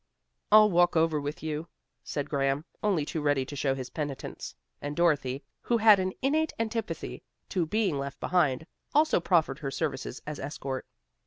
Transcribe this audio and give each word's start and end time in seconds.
"I'll 0.51 0.71
walk 0.71 0.95
over 0.97 1.21
with 1.21 1.43
you," 1.43 1.67
said 2.03 2.27
Graham, 2.27 2.65
only 2.81 3.05
too 3.05 3.21
ready 3.21 3.45
to 3.45 3.55
show 3.55 3.75
his 3.75 3.91
penitence, 3.91 4.55
and 4.81 4.95
Dorothy, 4.95 5.43
who 5.61 5.77
had 5.77 5.99
an 5.99 6.11
innate 6.23 6.53
antipathy 6.57 7.21
to 7.49 7.67
being 7.67 7.99
left 7.99 8.19
behind, 8.19 8.65
also 8.95 9.19
proffered 9.19 9.59
her 9.59 9.69
services 9.69 10.19
as 10.25 10.39
escort. 10.39 10.87